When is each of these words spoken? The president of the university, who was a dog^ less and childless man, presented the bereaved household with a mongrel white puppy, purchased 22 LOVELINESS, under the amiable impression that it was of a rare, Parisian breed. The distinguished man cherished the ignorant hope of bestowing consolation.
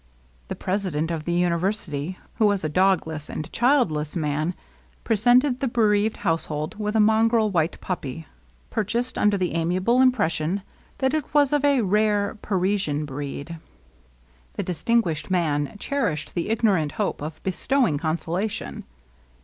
The 0.47 0.55
president 0.55 1.11
of 1.11 1.25
the 1.25 1.31
university, 1.33 2.17
who 2.37 2.47
was 2.47 2.63
a 2.63 2.69
dog^ 2.71 3.05
less 3.05 3.29
and 3.29 3.51
childless 3.53 4.15
man, 4.15 4.55
presented 5.03 5.59
the 5.59 5.67
bereaved 5.67 6.17
household 6.25 6.73
with 6.79 6.95
a 6.95 6.99
mongrel 6.99 7.51
white 7.51 7.79
puppy, 7.81 8.25
purchased 8.71 9.13
22 9.13 9.19
LOVELINESS, 9.19 9.23
under 9.23 9.37
the 9.37 9.53
amiable 9.55 10.01
impression 10.01 10.63
that 10.97 11.13
it 11.13 11.31
was 11.35 11.53
of 11.53 11.63
a 11.63 11.81
rare, 11.83 12.35
Parisian 12.41 13.05
breed. 13.05 13.59
The 14.53 14.63
distinguished 14.63 15.29
man 15.29 15.75
cherished 15.79 16.33
the 16.33 16.49
ignorant 16.49 16.93
hope 16.93 17.21
of 17.21 17.39
bestowing 17.43 17.99
consolation. 17.99 18.85